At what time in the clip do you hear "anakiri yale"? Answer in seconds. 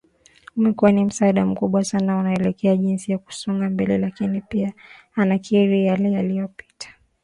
5.15-6.11